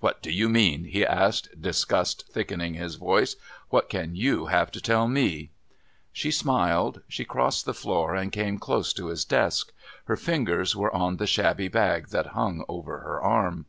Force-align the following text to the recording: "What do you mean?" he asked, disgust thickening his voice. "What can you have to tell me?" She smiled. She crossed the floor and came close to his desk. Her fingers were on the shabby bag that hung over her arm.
"What 0.00 0.20
do 0.20 0.32
you 0.32 0.48
mean?" 0.48 0.82
he 0.86 1.06
asked, 1.06 1.62
disgust 1.62 2.24
thickening 2.32 2.74
his 2.74 2.96
voice. 2.96 3.36
"What 3.68 3.88
can 3.88 4.16
you 4.16 4.46
have 4.46 4.72
to 4.72 4.80
tell 4.80 5.06
me?" 5.06 5.52
She 6.12 6.32
smiled. 6.32 7.02
She 7.06 7.24
crossed 7.24 7.66
the 7.66 7.72
floor 7.72 8.16
and 8.16 8.32
came 8.32 8.58
close 8.58 8.92
to 8.94 9.06
his 9.06 9.24
desk. 9.24 9.70
Her 10.06 10.16
fingers 10.16 10.74
were 10.74 10.92
on 10.92 11.18
the 11.18 11.26
shabby 11.28 11.68
bag 11.68 12.08
that 12.08 12.26
hung 12.34 12.64
over 12.68 12.98
her 12.98 13.22
arm. 13.22 13.66